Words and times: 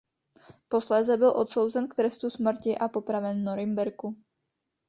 Posléze 0.67 1.17
byl 1.17 1.29
odsouzen 1.29 1.87
k 1.87 1.93
trestu 1.95 2.29
smrti 2.29 2.77
a 2.77 2.87
popraven 2.87 3.39
v 3.39 3.43
Norimberku. 3.43 4.15